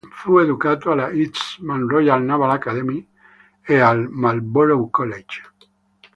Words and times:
Fu 0.09 0.39
educato 0.39 0.89
alla 0.89 1.11
Eastman's 1.11 1.87
Royal 1.87 2.23
Naval 2.23 2.49
Academy 2.49 3.07
e 3.61 3.77
al 3.79 4.09
Marlborough 4.09 4.89
College. 4.89 5.43